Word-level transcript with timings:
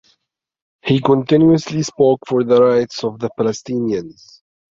He 0.83 0.99
continuously 0.99 1.83
spoke 1.83 2.21
for 2.27 2.43
the 2.43 2.59
rights 2.59 3.03
of 3.03 3.19
the 3.19 3.29
Palestinians. 3.39 4.41